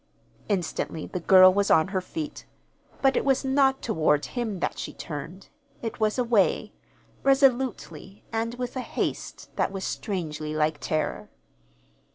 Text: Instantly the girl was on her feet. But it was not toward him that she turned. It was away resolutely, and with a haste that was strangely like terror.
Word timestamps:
Instantly 0.49 1.05
the 1.05 1.19
girl 1.19 1.53
was 1.53 1.69
on 1.69 1.89
her 1.89 2.01
feet. 2.01 2.47
But 3.03 3.15
it 3.15 3.23
was 3.23 3.45
not 3.45 3.83
toward 3.83 4.25
him 4.25 4.59
that 4.59 4.79
she 4.79 4.93
turned. 4.93 5.49
It 5.83 5.99
was 5.99 6.17
away 6.17 6.73
resolutely, 7.21 8.23
and 8.33 8.55
with 8.55 8.75
a 8.75 8.79
haste 8.81 9.55
that 9.57 9.71
was 9.71 9.83
strangely 9.83 10.55
like 10.55 10.79
terror. 10.79 11.29